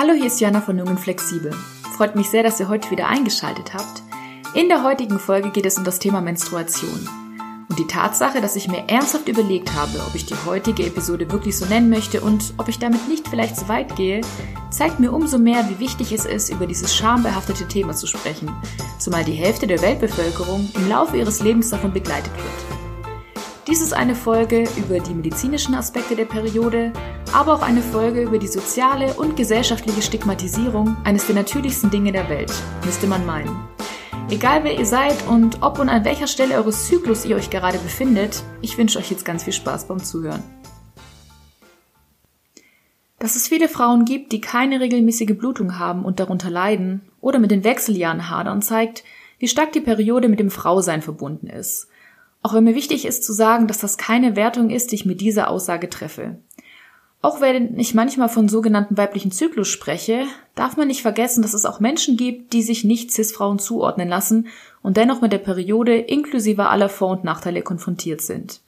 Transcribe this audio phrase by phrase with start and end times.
[0.00, 1.52] Hallo, hier ist Jana von Jungen Flexibel.
[1.94, 4.02] Freut mich sehr, dass ihr heute wieder eingeschaltet habt.
[4.54, 7.06] In der heutigen Folge geht es um das Thema Menstruation.
[7.68, 11.58] Und die Tatsache, dass ich mir ernsthaft überlegt habe, ob ich die heutige Episode wirklich
[11.58, 14.22] so nennen möchte und ob ich damit nicht vielleicht zu weit gehe,
[14.70, 18.50] zeigt mir umso mehr, wie wichtig es ist, über dieses schambehaftete Thema zu sprechen,
[18.98, 22.79] zumal die Hälfte der Weltbevölkerung im Laufe ihres Lebens davon begleitet wird.
[23.70, 26.92] Dies ist eine Folge über die medizinischen Aspekte der Periode,
[27.32, 32.28] aber auch eine Folge über die soziale und gesellschaftliche Stigmatisierung eines der natürlichsten Dinge der
[32.28, 32.52] Welt,
[32.84, 33.56] müsste man meinen.
[34.28, 37.78] Egal wer ihr seid und ob und an welcher Stelle eures Zyklus ihr euch gerade
[37.78, 40.42] befindet, ich wünsche euch jetzt ganz viel Spaß beim Zuhören.
[43.20, 47.52] Dass es viele Frauen gibt, die keine regelmäßige Blutung haben und darunter leiden oder mit
[47.52, 49.04] den Wechseljahren hadern, zeigt,
[49.38, 51.86] wie stark die Periode mit dem Frausein verbunden ist–
[52.42, 55.20] auch wenn mir wichtig ist zu sagen, dass das keine Wertung ist, die ich mit
[55.20, 56.38] dieser Aussage treffe.
[57.22, 61.66] Auch wenn ich manchmal von sogenannten weiblichen Zyklus spreche, darf man nicht vergessen, dass es
[61.66, 64.48] auch Menschen gibt, die sich nicht Cis-Frauen zuordnen lassen
[64.82, 68.62] und dennoch mit der Periode inklusive aller Vor- und Nachteile konfrontiert sind.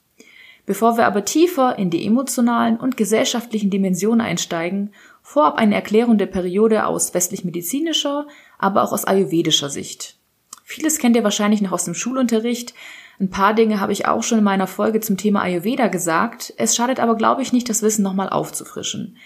[0.67, 6.27] Bevor wir aber tiefer in die emotionalen und gesellschaftlichen Dimensionen einsteigen, vorab eine Erklärung der
[6.27, 8.27] Periode aus westlich-medizinischer,
[8.59, 10.17] aber auch aus ayurvedischer Sicht.
[10.63, 12.73] Vieles kennt ihr wahrscheinlich noch aus dem Schulunterricht,
[13.19, 16.53] ein paar Dinge habe ich auch schon in meiner Folge zum Thema Ayurveda gesagt.
[16.57, 19.17] Es schadet aber, glaube ich, nicht, das Wissen nochmal aufzufrischen.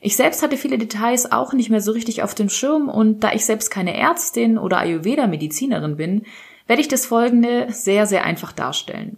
[0.00, 3.32] Ich selbst hatte viele Details auch nicht mehr so richtig auf dem Schirm und da
[3.32, 6.22] ich selbst keine Ärztin oder Ayurveda-Medizinerin bin,
[6.66, 9.16] werde ich das Folgende sehr, sehr einfach darstellen.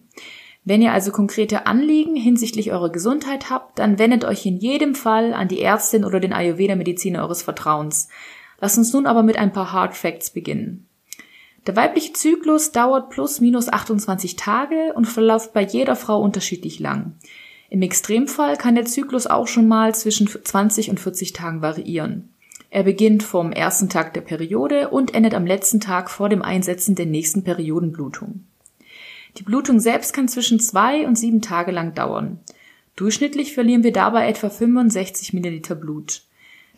[0.64, 5.32] Wenn ihr also konkrete Anliegen hinsichtlich eurer Gesundheit habt, dann wendet euch in jedem Fall
[5.32, 8.08] an die Ärztin oder den Ayurveda-Mediziner eures Vertrauens.
[8.60, 10.87] Lasst uns nun aber mit ein paar Hard Facts beginnen.
[11.66, 17.16] Der weibliche Zyklus dauert plus minus 28 Tage und verläuft bei jeder Frau unterschiedlich lang.
[17.70, 22.30] Im Extremfall kann der Zyklus auch schon mal zwischen 20 und 40 Tagen variieren.
[22.70, 26.94] Er beginnt vom ersten Tag der Periode und endet am letzten Tag vor dem Einsetzen
[26.94, 28.44] der nächsten Periodenblutung.
[29.36, 32.40] Die Blutung selbst kann zwischen zwei und sieben Tage lang dauern.
[32.96, 36.22] Durchschnittlich verlieren wir dabei etwa 65 Milliliter Blut.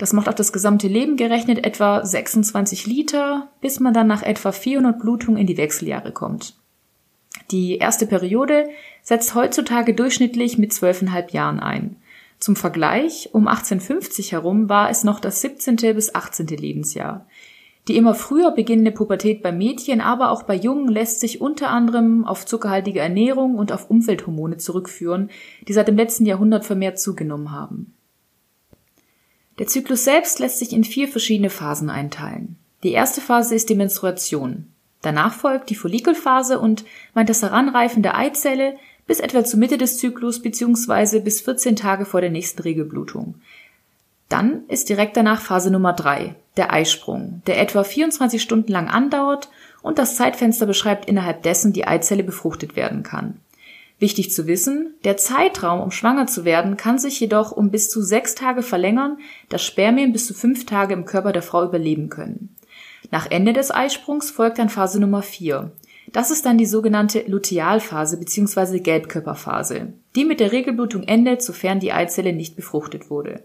[0.00, 4.50] Das macht auf das gesamte Leben gerechnet etwa 26 Liter, bis man dann nach etwa
[4.50, 6.54] 400 Blutungen in die Wechseljahre kommt.
[7.50, 8.70] Die erste Periode
[9.02, 11.96] setzt heutzutage durchschnittlich mit 12,5 Jahren ein.
[12.38, 15.76] Zum Vergleich, um 1850 herum war es noch das 17.
[15.76, 16.46] bis 18.
[16.46, 17.26] Lebensjahr.
[17.86, 22.24] Die immer früher beginnende Pubertät bei Mädchen, aber auch bei Jungen lässt sich unter anderem
[22.24, 25.28] auf zuckerhaltige Ernährung und auf Umwelthormone zurückführen,
[25.68, 27.92] die seit dem letzten Jahrhundert vermehrt zugenommen haben.
[29.60, 32.56] Der Zyklus selbst lässt sich in vier verschiedene Phasen einteilen.
[32.82, 34.72] Die erste Phase ist die Menstruation.
[35.02, 39.98] Danach folgt die Follikelphase und meint das Heranreifen der Eizelle bis etwa zur Mitte des
[39.98, 41.20] Zyklus bzw.
[41.20, 43.34] bis 14 Tage vor der nächsten Regelblutung.
[44.30, 49.50] Dann ist direkt danach Phase Nummer drei, der Eisprung, der etwa 24 Stunden lang andauert
[49.82, 53.40] und das Zeitfenster beschreibt, innerhalb dessen die Eizelle befruchtet werden kann.
[54.00, 58.00] Wichtig zu wissen, der Zeitraum, um schwanger zu werden, kann sich jedoch um bis zu
[58.00, 59.18] sechs Tage verlängern,
[59.50, 62.56] da Spermien bis zu fünf Tage im Körper der Frau überleben können.
[63.10, 65.72] Nach Ende des Eisprungs folgt dann Phase Nummer vier.
[66.12, 68.80] Das ist dann die sogenannte Lutealphase bzw.
[68.80, 73.44] Gelbkörperphase, die mit der Regelblutung endet, sofern die Eizelle nicht befruchtet wurde.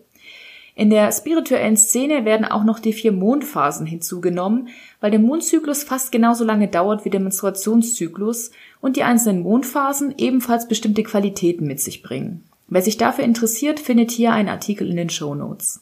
[0.77, 4.67] In der spirituellen Szene werden auch noch die vier Mondphasen hinzugenommen,
[4.99, 10.67] weil der Mondzyklus fast genauso lange dauert wie der Menstruationszyklus und die einzelnen Mondphasen ebenfalls
[10.67, 12.43] bestimmte Qualitäten mit sich bringen.
[12.67, 15.81] Wer sich dafür interessiert, findet hier einen Artikel in den Show Notes.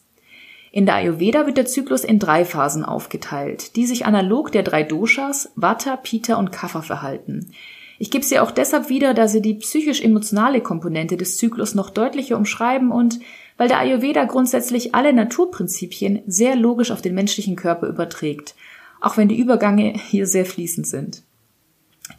[0.71, 4.83] In der Ayurveda wird der Zyklus in drei Phasen aufgeteilt, die sich analog der drei
[4.83, 7.51] Doshas Vata, Pitta und Kapha verhalten.
[7.99, 12.37] Ich gebe sie auch deshalb wieder, da sie die psychisch-emotionale Komponente des Zyklus noch deutlicher
[12.37, 13.19] umschreiben und
[13.57, 18.55] weil der Ayurveda grundsätzlich alle Naturprinzipien sehr logisch auf den menschlichen Körper überträgt,
[19.01, 21.23] auch wenn die Übergänge hier sehr fließend sind.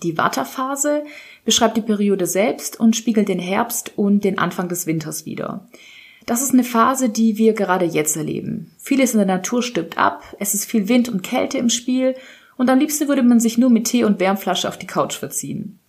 [0.02, 1.04] Die Vata-Phase
[1.44, 5.66] beschreibt die Periode selbst und spiegelt den Herbst und den Anfang des Winters wider.
[6.26, 8.72] Das ist eine Phase, die wir gerade jetzt erleben.
[8.78, 12.14] Vieles in der Natur stirbt ab, es ist viel Wind und Kälte im Spiel
[12.56, 15.80] und am liebsten würde man sich nur mit Tee und Wärmflasche auf die Couch verziehen.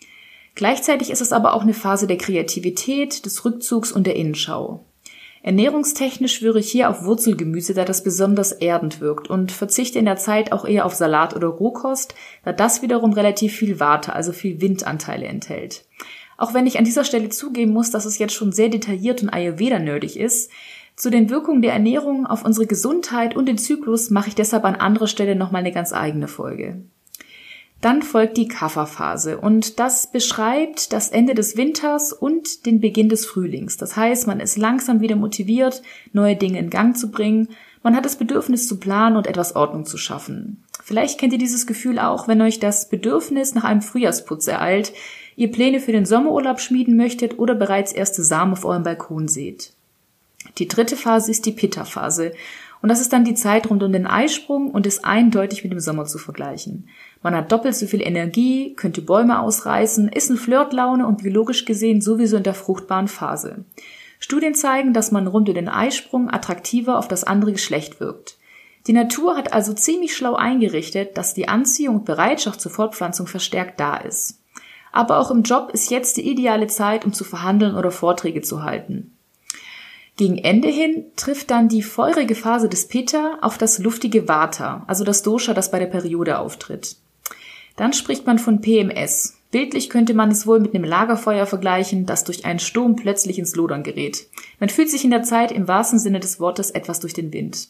[0.56, 4.86] Gleichzeitig ist es aber auch eine Phase der Kreativität, des Rückzugs und der Innenschau.
[5.46, 10.16] Ernährungstechnisch schwöre ich hier auf Wurzelgemüse, da das besonders erdend wirkt und verzichte in der
[10.16, 14.60] Zeit auch eher auf Salat oder Rohkost, da das wiederum relativ viel Warte, also viel
[14.60, 15.86] Windanteile enthält.
[16.36, 19.30] Auch wenn ich an dieser Stelle zugeben muss, dass es jetzt schon sehr detailliert und
[19.30, 20.50] Ayurveda-nerdig ist,
[20.96, 24.74] zu den Wirkungen der Ernährung auf unsere Gesundheit und den Zyklus mache ich deshalb an
[24.74, 26.82] anderer Stelle nochmal eine ganz eigene Folge.
[27.86, 33.28] Dann folgt die Kafferphase und das beschreibt das Ende des Winters und den Beginn des
[33.28, 33.78] Frühlings.
[33.78, 37.50] Das heißt, man ist langsam wieder motiviert, neue Dinge in Gang zu bringen.
[37.84, 40.64] Man hat das Bedürfnis zu planen und etwas Ordnung zu schaffen.
[40.84, 44.92] Vielleicht kennt ihr dieses Gefühl auch, wenn euch das Bedürfnis nach einem Frühjahrsputz ereilt,
[45.36, 49.74] ihr Pläne für den Sommerurlaub schmieden möchtet oder bereits erste Samen auf eurem Balkon seht.
[50.58, 52.34] Die dritte Phase ist die Pitta-Phase.
[52.82, 55.80] Und das ist dann die Zeit rund um den Eisprung und ist eindeutig mit dem
[55.80, 56.88] Sommer zu vergleichen.
[57.26, 62.00] Man hat doppelt so viel Energie, könnte Bäume ausreißen, ist in Flirtlaune und biologisch gesehen
[62.00, 63.66] sowieso in der fruchtbaren Phase.
[64.20, 68.38] Studien zeigen, dass man rund um den Eisprung attraktiver auf das andere Geschlecht wirkt.
[68.86, 73.80] Die Natur hat also ziemlich schlau eingerichtet, dass die Anziehung und Bereitschaft zur Fortpflanzung verstärkt
[73.80, 74.44] da ist.
[74.92, 78.62] Aber auch im Job ist jetzt die ideale Zeit, um zu verhandeln oder Vorträge zu
[78.62, 79.18] halten.
[80.16, 85.04] Gegen Ende hin trifft dann die feurige Phase des Pitta auf das luftige Vata, also
[85.04, 86.98] das Dosha, das bei der Periode auftritt.
[87.76, 92.26] Dann spricht man von PMS, Bildlich könnte man es wohl mit einem Lagerfeuer vergleichen, das
[92.26, 94.28] durch einen Sturm plötzlich ins Lodern gerät.
[94.60, 97.70] Man fühlt sich in der Zeit im wahrsten Sinne des Wortes etwas durch den Wind.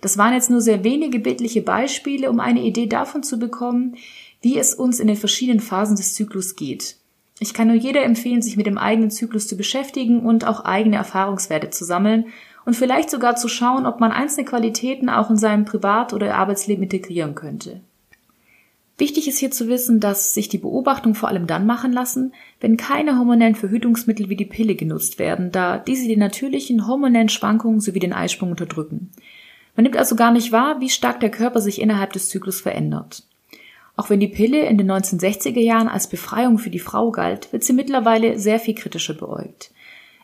[0.00, 3.96] Das waren jetzt nur sehr wenige bildliche Beispiele, um eine Idee davon zu bekommen,
[4.40, 6.96] wie es uns in den verschiedenen Phasen des Zyklus geht.
[7.38, 10.96] Ich kann nur jeder empfehlen, sich mit dem eigenen Zyklus zu beschäftigen und auch eigene
[10.96, 12.28] Erfahrungswerte zu sammeln
[12.64, 16.84] und vielleicht sogar zu schauen, ob man einzelne Qualitäten auch in seinem Privat- oder Arbeitsleben
[16.84, 17.82] integrieren könnte.
[19.00, 22.76] Wichtig ist hier zu wissen, dass sich die Beobachtungen vor allem dann machen lassen, wenn
[22.76, 27.98] keine hormonellen Verhütungsmittel wie die Pille genutzt werden, da diese die natürlichen hormonellen Schwankungen sowie
[27.98, 29.10] den Eisprung unterdrücken.
[29.74, 33.22] Man nimmt also gar nicht wahr, wie stark der Körper sich innerhalb des Zyklus verändert.
[33.96, 37.64] Auch wenn die Pille in den 1960er Jahren als Befreiung für die Frau galt, wird
[37.64, 39.70] sie mittlerweile sehr viel kritischer beäugt.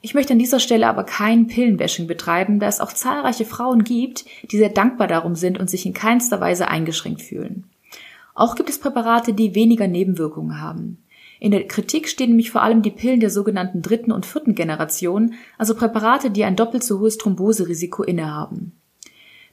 [0.03, 4.27] Ich möchte an dieser Stelle aber kein Pillenbashing betreiben, da es auch zahlreiche Frauen gibt,
[4.51, 7.65] die sehr dankbar darum sind und sich in keinster Weise eingeschränkt fühlen.
[8.37, 11.03] Auch gibt es Präparate, die weniger Nebenwirkungen haben.
[11.41, 15.35] In der Kritik stehen nämlich vor allem die Pillen der sogenannten dritten und vierten Generation,
[15.59, 18.79] also Präparate, die ein doppelt so hohes Thromboserisiko innehaben.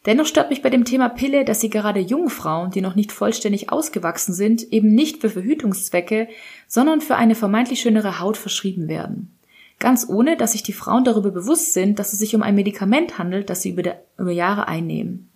[0.06, 3.13] Dennoch stört mich bei dem Thema Pille, dass sie gerade jungen Frauen, die noch nicht
[3.13, 6.27] vollständig ausgewachsen sind, eben nicht für Verhütungszwecke,
[6.68, 9.38] sondern für eine vermeintlich schönere Haut verschrieben werden.
[9.79, 13.18] Ganz ohne, dass sich die Frauen darüber bewusst sind, dass es sich um ein Medikament
[13.18, 15.29] handelt, das sie über, über Jahre einnehmen.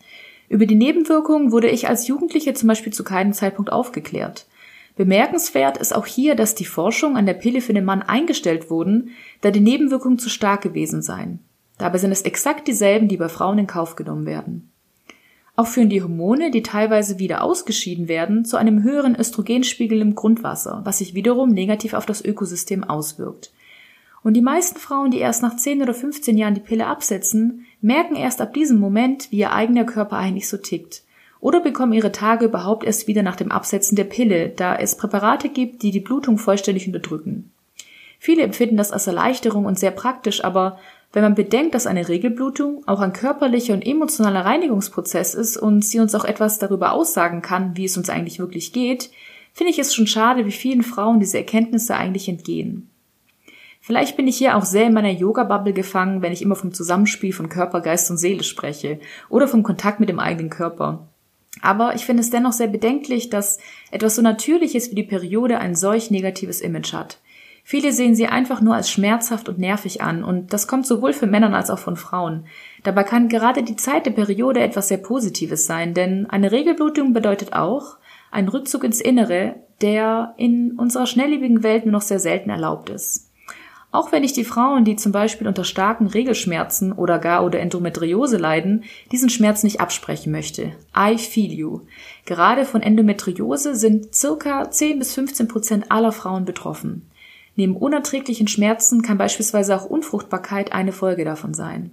[0.49, 4.47] Über die Nebenwirkungen wurde ich als Jugendliche zum Beispiel zu keinem Zeitpunkt aufgeklärt.
[4.95, 9.11] Bemerkenswert ist auch hier, dass die Forschung an der Pille für den Mann eingestellt wurden,
[9.41, 11.39] da die Nebenwirkungen zu stark gewesen seien.
[11.77, 14.71] Dabei sind es exakt dieselben, die bei Frauen in Kauf genommen werden.
[15.55, 20.81] Auch führen die Hormone, die teilweise wieder ausgeschieden werden, zu einem höheren Östrogenspiegel im Grundwasser,
[20.83, 23.51] was sich wiederum negativ auf das Ökosystem auswirkt.
[24.23, 28.15] Und die meisten Frauen, die erst nach 10 oder 15 Jahren die Pille absetzen, merken
[28.15, 31.03] erst ab diesem Moment, wie ihr eigener Körper eigentlich so tickt.
[31.39, 35.49] Oder bekommen ihre Tage überhaupt erst wieder nach dem Absetzen der Pille, da es Präparate
[35.49, 37.51] gibt, die die Blutung vollständig unterdrücken.
[38.19, 40.79] Viele empfinden das als Erleichterung und sehr praktisch, aber
[41.13, 45.99] wenn man bedenkt, dass eine Regelblutung auch ein körperlicher und emotionaler Reinigungsprozess ist und sie
[45.99, 49.11] uns auch etwas darüber aussagen kann, wie es uns eigentlich wirklich geht,
[49.53, 52.89] finde ich es schon schade, wie vielen Frauen diese Erkenntnisse eigentlich entgehen.
[53.87, 57.31] Vielleicht bin ich hier auch sehr in meiner Yoga-Bubble gefangen, wenn ich immer vom Zusammenspiel
[57.31, 58.99] von Körper, Geist und Seele spreche
[59.29, 61.07] oder vom Kontakt mit dem eigenen Körper.
[61.61, 65.73] Aber ich finde es dennoch sehr bedenklich, dass etwas so Natürliches wie die Periode ein
[65.73, 67.19] solch negatives Image hat.
[67.63, 71.25] Viele sehen sie einfach nur als schmerzhaft und nervig an und das kommt sowohl für
[71.25, 72.45] Männer als auch von Frauen.
[72.83, 77.53] Dabei kann gerade die Zeit der Periode etwas sehr Positives sein, denn eine Regelblutung bedeutet
[77.53, 77.95] auch
[78.31, 83.26] ein Rückzug ins Innere, der in unserer schnelllebigen Welt nur noch sehr selten erlaubt ist.
[83.91, 88.37] Auch wenn ich die Frauen, die zum Beispiel unter starken Regelschmerzen oder gar oder Endometriose
[88.37, 90.73] leiden, diesen Schmerz nicht absprechen möchte.
[90.95, 91.81] I feel you.
[92.25, 97.09] Gerade von Endometriose sind circa 10 bis 15 Prozent aller Frauen betroffen.
[97.55, 101.91] Neben unerträglichen Schmerzen kann beispielsweise auch Unfruchtbarkeit eine Folge davon sein.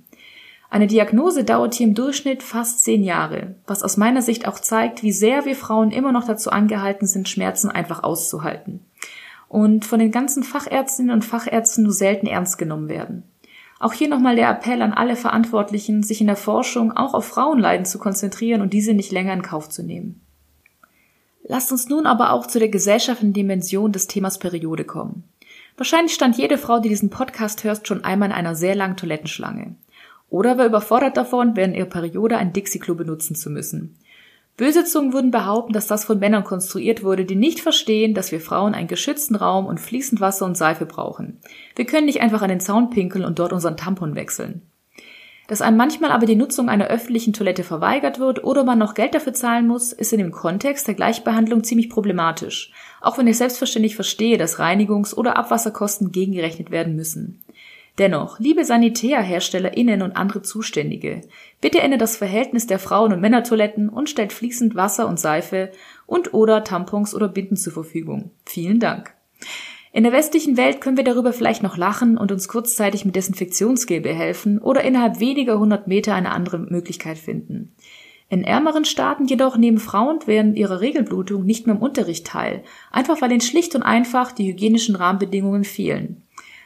[0.69, 5.05] Eine Diagnose dauert hier im Durchschnitt fast zehn Jahre, was aus meiner Sicht auch zeigt,
[5.05, 8.81] wie sehr wir Frauen immer noch dazu angehalten sind, Schmerzen einfach auszuhalten
[9.49, 13.25] und von den ganzen Fachärztinnen und Fachärzten nur selten ernst genommen werden.
[13.81, 17.85] Auch hier nochmal der Appell an alle Verantwortlichen, sich in der Forschung auch auf Frauenleiden
[17.85, 20.21] zu konzentrieren und diese nicht länger in Kauf zu nehmen.
[21.47, 25.25] Lasst uns nun aber auch zu der gesellschaftlichen Dimension des Themas Periode kommen.
[25.77, 29.75] Wahrscheinlich stand jede Frau, die diesen Podcast hört, schon einmal in einer sehr langen Toilettenschlange.
[30.31, 33.99] Oder war überfordert davon, während ihrer Periode ein Dixie-Klo benutzen zu müssen.
[34.57, 38.41] Böse Zungen würden behaupten, dass das von Männern konstruiert wurde, die nicht verstehen, dass wir
[38.41, 41.39] Frauen einen geschützten Raum und fließend Wasser und Seife brauchen.
[41.75, 44.63] Wir können nicht einfach an den Zaun pinkeln und dort unseren Tampon wechseln.
[45.49, 49.15] Dass einem manchmal aber die Nutzung einer öffentlichen Toilette verweigert wird oder man noch Geld
[49.15, 53.95] dafür zahlen muss, ist in dem Kontext der Gleichbehandlung ziemlich problematisch, auch wenn ich selbstverständlich
[53.95, 57.44] verstehe, dass Reinigungs- oder Abwasserkosten gegengerechnet werden müssen.
[57.99, 61.21] Dennoch, liebe SanitärherstellerInnen und andere Zuständige,
[61.61, 65.71] bitte ändert das Verhältnis der Frauen- und Männertoiletten und stellt fließend Wasser und Seife
[66.07, 68.33] und oder Tampons oder Binden zur Verfügung.
[68.47, 69.15] Vielen Dank.
[69.93, 74.01] In der westlichen Welt können wir darüber vielleicht noch lachen und uns kurzzeitig mit Desinfektionsgel
[74.01, 77.77] behelfen oder innerhalb weniger hundert Meter eine andere Möglichkeit finden.
[78.29, 83.23] In ärmeren Staaten jedoch nehmen Frauen während ihrer Regelblutung nicht mehr im Unterricht teil, einfach
[83.23, 86.23] weil ihnen schlicht und einfach die hygienischen Rahmenbedingungen fehlen.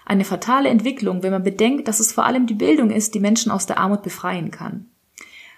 [0.09, 3.53] Eine fatale Entwicklung, wenn man bedenkt, dass es vor allem die Bildung ist, die Menschen
[3.53, 4.87] aus der Armut befreien kann.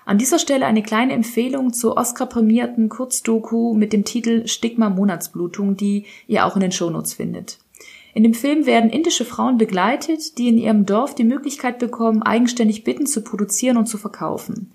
[0.04, 6.06] An dieser Stelle eine kleine Empfehlung zur Oscar-prämierten Kurzdoku mit dem Titel Stigma Monatsblutung, die
[6.26, 7.58] ihr auch in den Shownotes findet.
[8.12, 12.82] In dem Film werden indische Frauen begleitet, die in ihrem Dorf die Möglichkeit bekommen, eigenständig
[12.82, 14.72] Bitten zu produzieren und zu verkaufen.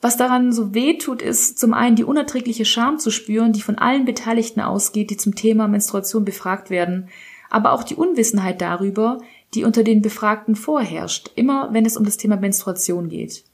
[0.00, 3.76] Was daran so weh tut, ist zum einen die unerträgliche Scham zu spüren, die von
[3.76, 7.10] allen Beteiligten ausgeht, die zum Thema Menstruation befragt werden,
[7.52, 9.18] aber auch die Unwissenheit darüber,
[9.52, 13.44] die unter den Befragten vorherrscht, immer wenn es um das Thema Menstruation geht.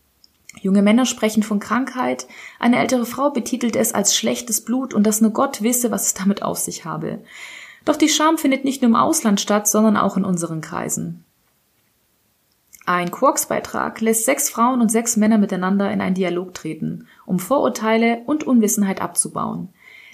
[0.60, 2.28] Junge Männer sprechen von Krankheit,
[2.60, 6.14] eine ältere Frau betitelt es als schlechtes Blut und dass nur Gott wisse, was es
[6.14, 7.18] damit auf sich habe.
[7.84, 11.24] Doch die Scham findet nicht nur im Ausland statt, sondern auch in unseren Kreisen.
[12.86, 18.22] Ein Quarks-Beitrag lässt sechs Frauen und sechs Männer miteinander in einen Dialog treten, um Vorurteile
[18.26, 19.70] und Unwissenheit abzubauen.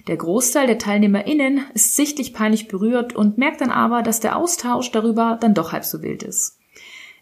[0.06, 4.90] Der Großteil der TeilnehmerInnen ist sichtlich peinlich berührt und merkt dann aber, dass der Austausch
[4.90, 6.58] darüber dann doch halb so wild ist.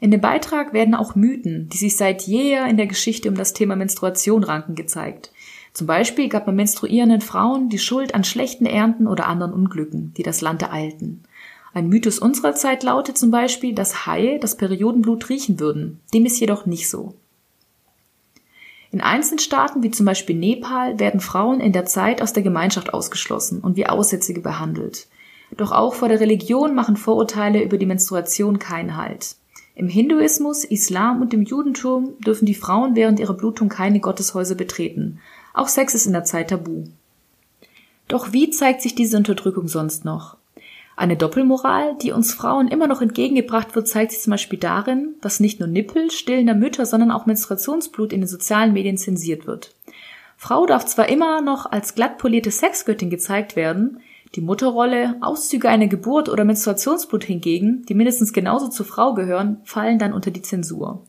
[0.00, 3.52] In dem Beitrag werden auch Mythen, die sich seit jeher in der Geschichte um das
[3.52, 5.30] Thema Menstruation ranken, gezeigt.
[5.72, 10.24] Zum Beispiel gab man menstruierenden Frauen die Schuld an schlechten Ernten oder anderen Unglücken, die
[10.24, 11.22] das Land ereilten.
[11.72, 16.00] Ein Mythos unserer Zeit lautet zum Beispiel, dass Haie das Periodenblut riechen würden.
[16.12, 17.14] Dem ist jedoch nicht so.
[18.92, 22.92] In einzelnen Staaten wie zum Beispiel Nepal werden Frauen in der Zeit aus der Gemeinschaft
[22.92, 25.08] ausgeschlossen und wie Aussätzige behandelt.
[25.56, 29.36] Doch auch vor der Religion machen Vorurteile über die Menstruation keinen Halt.
[29.74, 35.20] Im Hinduismus, Islam und dem Judentum dürfen die Frauen während ihrer Blutung keine Gotteshäuser betreten.
[35.54, 36.84] Auch Sex ist in der Zeit tabu.
[38.08, 40.36] Doch wie zeigt sich diese Unterdrückung sonst noch?
[40.96, 45.40] Eine Doppelmoral, die uns Frauen immer noch entgegengebracht wird, zeigt sich zum Beispiel darin, dass
[45.40, 49.74] nicht nur Nippel stillender Mütter, sondern auch Menstruationsblut in den sozialen Medien zensiert wird.
[50.36, 54.00] Frau darf zwar immer noch als glattpolierte Sexgöttin gezeigt werden,
[54.34, 59.98] die Mutterrolle, Auszüge einer Geburt oder Menstruationsblut hingegen, die mindestens genauso zur Frau gehören, fallen
[59.98, 61.02] dann unter die Zensur.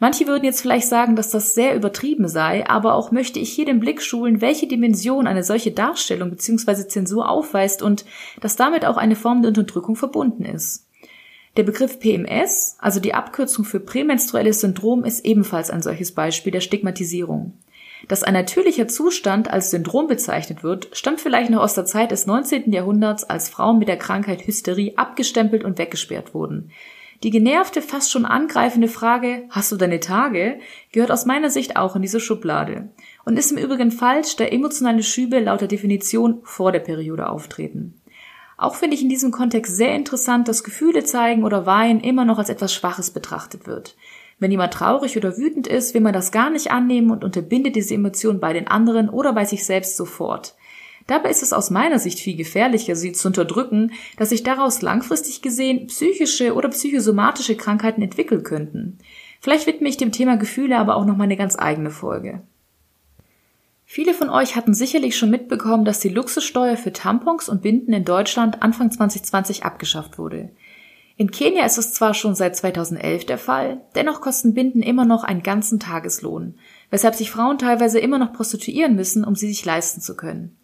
[0.00, 3.66] Manche würden jetzt vielleicht sagen, dass das sehr übertrieben sei, aber auch möchte ich hier
[3.66, 6.88] den Blick schulen, welche Dimension eine solche Darstellung bzw.
[6.88, 8.06] Zensur aufweist und
[8.40, 10.86] dass damit auch eine Form der Unterdrückung verbunden ist.
[11.58, 16.60] Der Begriff PMS, also die Abkürzung für prämenstruelles Syndrom, ist ebenfalls ein solches Beispiel der
[16.60, 17.52] Stigmatisierung.
[18.08, 22.24] Dass ein natürlicher Zustand als Syndrom bezeichnet wird, stammt vielleicht noch aus der Zeit des
[22.24, 22.72] 19.
[22.72, 26.70] Jahrhunderts, als Frauen mit der Krankheit Hysterie abgestempelt und weggesperrt wurden.
[27.22, 30.58] Die genervte, fast schon angreifende Frage, hast du deine Tage,
[30.90, 32.88] gehört aus meiner Sicht auch in diese Schublade
[33.26, 38.00] und ist im Übrigen falsch, da emotionale Schübe laut der Definition vor der Periode auftreten.
[38.56, 42.38] Auch finde ich in diesem Kontext sehr interessant, dass Gefühle zeigen oder weinen immer noch
[42.38, 43.96] als etwas Schwaches betrachtet wird.
[44.38, 47.94] Wenn jemand traurig oder wütend ist, will man das gar nicht annehmen und unterbindet diese
[47.94, 50.54] Emotion bei den anderen oder bei sich selbst sofort.
[51.10, 55.42] Dabei ist es aus meiner Sicht viel gefährlicher, sie zu unterdrücken, dass sich daraus langfristig
[55.42, 58.98] gesehen psychische oder psychosomatische Krankheiten entwickeln könnten.
[59.40, 62.42] Vielleicht widme ich dem Thema Gefühle aber auch noch mal eine ganz eigene Folge.
[63.84, 68.04] Viele von euch hatten sicherlich schon mitbekommen, dass die Luxussteuer für Tampons und Binden in
[68.04, 70.50] Deutschland Anfang 2020 abgeschafft wurde.
[71.16, 75.24] In Kenia ist es zwar schon seit 2011 der Fall, dennoch kosten Binden immer noch
[75.24, 76.54] einen ganzen Tageslohn,
[76.90, 80.56] weshalb sich Frauen teilweise immer noch prostituieren müssen, um sie sich leisten zu können.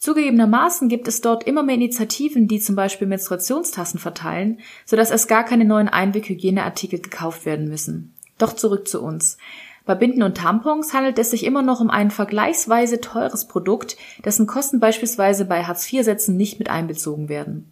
[0.00, 5.44] Zugegebenermaßen gibt es dort immer mehr Initiativen, die zum Beispiel Menstruationstassen verteilen, sodass es gar
[5.44, 8.14] keine neuen Einweghygieneartikel gekauft werden müssen.
[8.38, 9.36] Doch zurück zu uns.
[9.84, 14.46] Bei Binden und Tampons handelt es sich immer noch um ein vergleichsweise teures Produkt, dessen
[14.46, 17.70] Kosten beispielsweise bei Hartz-IV-Sätzen nicht mit einbezogen werden.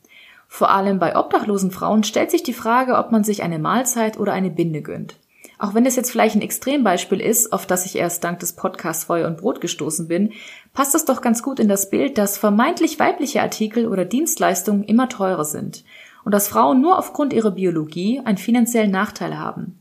[0.49, 4.35] Vor allem bei obdachlosen Frauen stellt sich die Frage, ob man sich eine Mahlzeit oder
[4.35, 5.17] eine Binde gönnt.
[5.59, 9.05] Auch wenn es jetzt vielleicht ein Extrembeispiel ist, auf das ich erst dank des Podcasts
[9.05, 10.33] Feuer und Brot gestoßen bin,
[10.73, 15.09] passt es doch ganz gut in das Bild, dass vermeintlich weibliche Artikel oder Dienstleistungen immer
[15.09, 15.85] teurer sind
[16.25, 19.81] und dass Frauen nur aufgrund ihrer Biologie einen finanziellen Nachteil haben.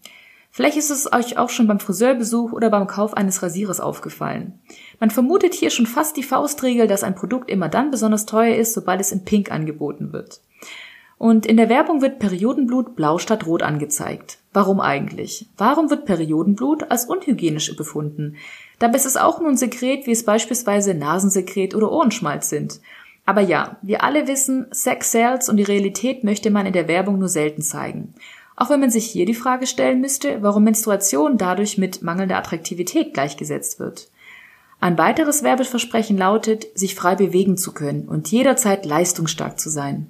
[0.49, 4.59] Vielleicht ist es euch auch schon beim Friseurbesuch oder beim Kauf eines Rasierers aufgefallen.
[4.99, 8.73] Man vermutet hier schon fast die Faustregel, dass ein Produkt immer dann besonders teuer ist,
[8.73, 10.41] sobald es in Pink angeboten wird.
[11.19, 14.39] Und in der Werbung wird Periodenblut blau statt rot angezeigt.
[14.57, 15.45] Warum eigentlich?
[15.55, 18.37] Warum wird Periodenblut als unhygienisch befunden?
[18.79, 22.81] Dabei ist es auch nur ein Sekret, wie es beispielsweise Nasensekret oder Ohrenschmalz sind.
[23.23, 27.19] Aber ja, wir alle wissen, Sex sells und die Realität möchte man in der Werbung
[27.19, 28.15] nur selten zeigen.
[28.55, 33.13] Auch wenn man sich hier die Frage stellen müsste, warum Menstruation dadurch mit mangelnder Attraktivität
[33.13, 34.09] gleichgesetzt wird.
[34.79, 40.07] Ein weiteres Werbeversprechen lautet, sich frei bewegen zu können und jederzeit leistungsstark zu sein.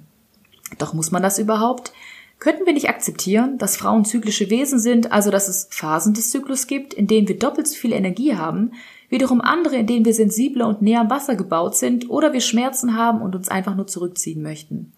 [0.78, 1.92] Doch muss man das überhaupt?
[2.38, 6.68] Könnten wir nicht akzeptieren, dass Frauen zyklische Wesen sind, also dass es Phasen des Zyklus
[6.68, 8.72] gibt, in denen wir doppelt so viel Energie haben,
[9.08, 12.96] wiederum andere, in denen wir sensibler und näher am Wasser gebaut sind oder wir Schmerzen
[12.96, 14.92] haben und uns einfach nur zurückziehen möchten.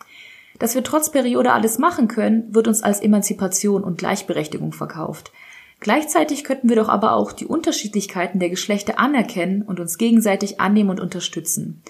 [0.59, 5.33] Dass wir trotz Periode alles machen können, wird uns als Emanzipation und Gleichberechtigung verkauft.
[5.81, 10.91] Gleichzeitig könnten wir doch aber auch die Unterschiedlichkeiten der Geschlechter anerkennen und uns gegenseitig annehmen
[10.91, 11.83] und unterstützen.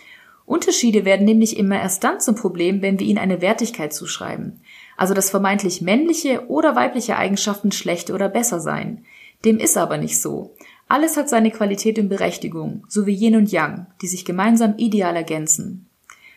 [0.51, 4.61] Unterschiede werden nämlich immer erst dann zum Problem, wenn wir ihnen eine Wertigkeit zuschreiben.
[4.97, 9.05] Also dass vermeintlich männliche oder weibliche Eigenschaften schlechter oder besser seien.
[9.45, 10.57] Dem ist aber nicht so.
[10.89, 15.15] Alles hat seine Qualität und Berechtigung, so wie Yin und Yang, die sich gemeinsam ideal
[15.15, 15.89] ergänzen.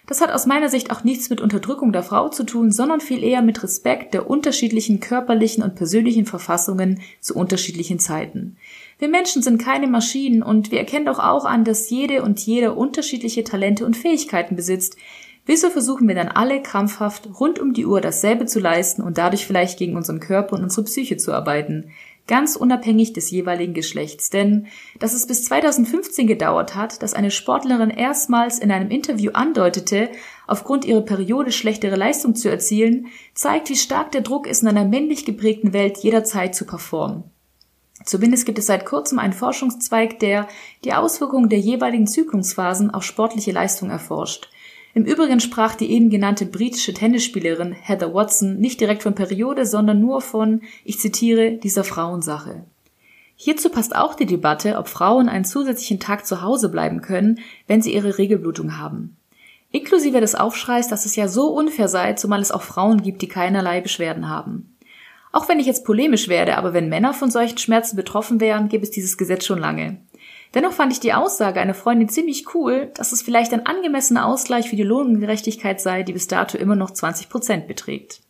[0.06, 3.24] Das hat aus meiner Sicht auch nichts mit Unterdrückung der Frau zu tun, sondern viel
[3.24, 8.58] eher mit Respekt der unterschiedlichen körperlichen und persönlichen Verfassungen zu unterschiedlichen Zeiten.
[9.00, 12.76] Wir Menschen sind keine Maschinen und wir erkennen doch auch an, dass jede und jeder
[12.76, 14.98] unterschiedliche Talente und Fähigkeiten besitzt.
[15.46, 19.46] Wieso versuchen wir dann alle krampfhaft rund um die Uhr dasselbe zu leisten und dadurch
[19.46, 21.92] vielleicht gegen unseren Körper und unsere Psyche zu arbeiten?
[22.28, 24.30] Ganz unabhängig des jeweiligen Geschlechts.
[24.30, 24.68] Denn
[25.00, 30.10] dass es bis 2015 gedauert hat, dass eine Sportlerin erstmals in einem Interview andeutete,
[30.48, 34.86] aufgrund ihrer Periode schlechtere Leistung zu erzielen, zeigt, wie stark der Druck ist, in einer
[34.86, 37.24] männlich geprägten Welt jederzeit zu performen.
[38.06, 40.48] Zumindest gibt es seit kurzem einen Forschungszweig, der
[40.84, 44.50] die Auswirkungen der jeweiligen Zyklungsphasen auf sportliche Leistung erforscht.
[44.96, 50.00] Im Übrigen sprach die eben genannte britische Tennisspielerin Heather Watson nicht direkt von Periode, sondern
[50.00, 52.64] nur von, ich zitiere, dieser Frauensache.
[53.36, 57.82] Hierzu passt auch die Debatte, ob Frauen einen zusätzlichen Tag zu Hause bleiben können, wenn
[57.82, 59.18] sie ihre Regelblutung haben.
[59.72, 63.28] Inklusive des Aufschreis, dass es ja so unfair sei, zumal es auch Frauen gibt, die
[63.28, 64.78] keinerlei Beschwerden haben.
[65.32, 68.84] Auch wenn ich jetzt polemisch werde, aber wenn Männer von solchen Schmerzen betroffen wären, gäbe
[68.84, 69.98] es dieses Gesetz schon lange.
[70.54, 74.70] Dennoch fand ich die Aussage einer Freundin ziemlich cool, dass es vielleicht ein angemessener Ausgleich
[74.70, 78.22] für die Lohnungerechtigkeit sei, die bis dato immer noch 20 Prozent beträgt.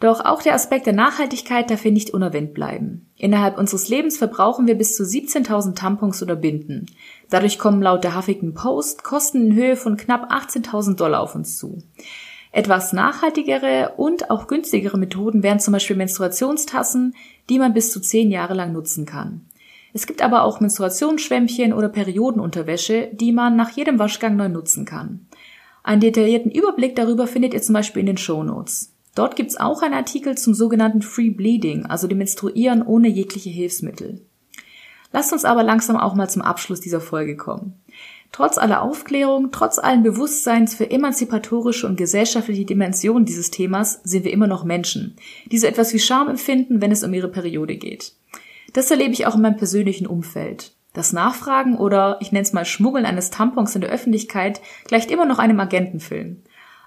[0.00, 3.10] Doch auch der Aspekt der Nachhaltigkeit darf hier nicht unerwähnt bleiben.
[3.16, 6.86] Innerhalb unseres Lebens verbrauchen wir bis zu 17.000 Tampons oder Binden.
[7.28, 11.58] Dadurch kommen laut der Huffington Post Kosten in Höhe von knapp 18.000 Dollar auf uns
[11.58, 11.78] zu.
[12.52, 17.14] Etwas nachhaltigere und auch günstigere Methoden wären zum Beispiel Menstruationstassen,
[17.48, 19.46] die man bis zu zehn Jahre lang nutzen kann.
[19.92, 25.26] Es gibt aber auch Menstruationsschwämmchen oder Periodenunterwäsche, die man nach jedem Waschgang neu nutzen kann.
[25.82, 28.92] Einen detaillierten Überblick darüber findet ihr zum Beispiel in den Show Notes.
[29.14, 34.20] Dort gibt's auch einen Artikel zum sogenannten Free Bleeding, also dem Menstruieren ohne jegliche Hilfsmittel.
[35.12, 37.74] Lasst uns aber langsam auch mal zum Abschluss dieser Folge kommen.
[38.32, 44.32] Trotz aller Aufklärung, trotz allen Bewusstseins für emanzipatorische und gesellschaftliche Dimensionen dieses Themas sind wir
[44.32, 45.16] immer noch Menschen,
[45.50, 48.14] die so etwas wie Scham empfinden, wenn es um ihre Periode geht.
[48.72, 50.72] Das erlebe ich auch in meinem persönlichen Umfeld.
[50.92, 55.24] Das Nachfragen oder ich nenne es mal Schmuggeln eines Tampons in der Öffentlichkeit gleicht immer
[55.24, 56.42] noch einem Agentenfilm.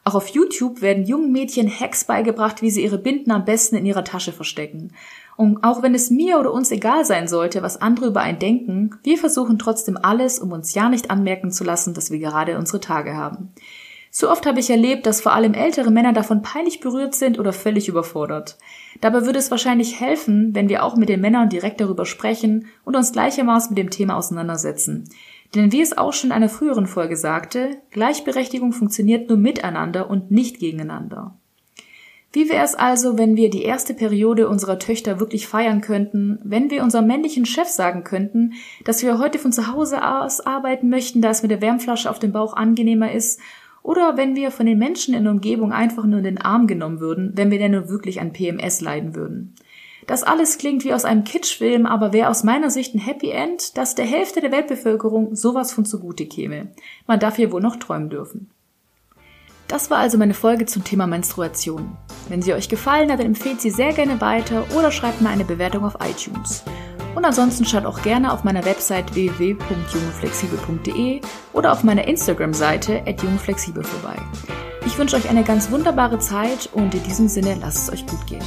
[0.05, 3.85] Auch auf YouTube werden jungen Mädchen Hacks beigebracht, wie sie ihre Binden am besten in
[3.85, 4.91] ihrer Tasche verstecken.
[5.37, 8.99] Und auch wenn es mir oder uns egal sein sollte, was andere über einen denken,
[9.03, 12.81] wir versuchen trotzdem alles, um uns ja nicht anmerken zu lassen, dass wir gerade unsere
[12.81, 13.53] Tage haben.
[14.15, 17.51] So oft habe ich erlebt, dass vor allem ältere Männer davon peinlich berührt sind oder
[17.51, 18.59] völlig überfordert.
[19.01, 22.95] Dabei würde es wahrscheinlich helfen, wenn wir auch mit den Männern direkt darüber sprechen und
[22.95, 25.09] uns gleichermaßen mit dem Thema auseinandersetzen.
[25.55, 30.29] Denn wie es auch schon in einer früheren Folge sagte, Gleichberechtigung funktioniert nur miteinander und
[30.29, 31.35] nicht gegeneinander.
[32.31, 36.69] Wie wäre es also, wenn wir die erste Periode unserer Töchter wirklich feiern könnten, wenn
[36.69, 38.53] wir unserem männlichen Chef sagen könnten,
[38.85, 42.19] dass wir heute von zu Hause aus arbeiten möchten, da es mit der Wärmflasche auf
[42.19, 43.39] dem Bauch angenehmer ist
[43.83, 46.99] oder wenn wir von den Menschen in der Umgebung einfach nur in den Arm genommen
[47.01, 49.53] würden, wenn wir denn nur wirklich an PMS leiden würden.
[50.07, 53.77] Das alles klingt wie aus einem Kitschfilm, aber wäre aus meiner Sicht ein Happy End,
[53.77, 56.69] dass der Hälfte der Weltbevölkerung sowas von zugute käme.
[57.07, 58.49] Man darf hier wohl noch träumen dürfen.
[59.67, 61.97] Das war also meine Folge zum Thema Menstruation.
[62.27, 65.45] Wenn sie euch gefallen hat, dann empfehlt sie sehr gerne weiter oder schreibt mir eine
[65.45, 66.63] Bewertung auf iTunes.
[67.15, 71.21] Und ansonsten schaut auch gerne auf meiner Website www.jungflexibel.de
[71.53, 74.15] oder auf meiner Instagram-Seite @jungflexibel vorbei.
[74.85, 78.27] Ich wünsche euch eine ganz wunderbare Zeit und in diesem Sinne lasst es euch gut
[78.27, 78.43] gehen.